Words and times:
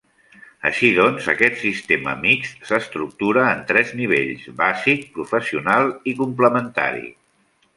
Així 0.67 0.87
doncs, 0.99 1.25
aquest 1.33 1.59
sistema 1.63 2.15
mixt 2.23 2.65
s'estructura 2.69 3.43
en 3.49 3.61
tres 3.73 3.93
nivells: 4.01 4.49
bàsic, 4.63 5.07
professional 5.19 5.93
i 6.13 6.17
complementari. 6.25 7.07